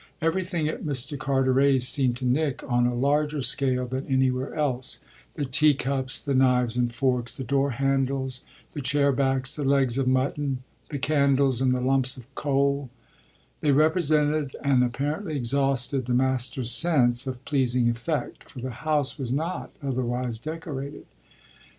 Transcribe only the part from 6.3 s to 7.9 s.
knives and forks, the door